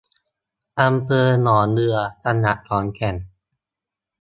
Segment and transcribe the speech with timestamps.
[0.81, 3.15] อำเภอหนองเรือ จังหวัดขอนแก่น